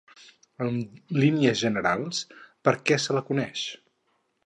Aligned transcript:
En 0.67 0.79
línies 1.25 1.63
generals, 1.67 2.25
per 2.69 2.77
què 2.91 3.01
se 3.07 3.19
la 3.19 3.27
coneix? 3.33 3.71